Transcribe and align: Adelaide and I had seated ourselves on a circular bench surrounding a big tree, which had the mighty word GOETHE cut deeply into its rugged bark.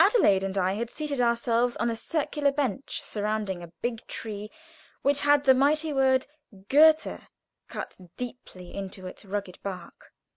Adelaide 0.00 0.42
and 0.42 0.58
I 0.58 0.72
had 0.72 0.90
seated 0.90 1.20
ourselves 1.20 1.76
on 1.76 1.90
a 1.90 1.94
circular 1.94 2.50
bench 2.50 3.02
surrounding 3.04 3.62
a 3.62 3.68
big 3.68 4.04
tree, 4.08 4.50
which 5.02 5.20
had 5.20 5.44
the 5.44 5.54
mighty 5.54 5.92
word 5.92 6.26
GOETHE 6.66 7.20
cut 7.68 7.96
deeply 8.16 8.74
into 8.74 9.06
its 9.06 9.24
rugged 9.24 9.60
bark. 9.62 10.12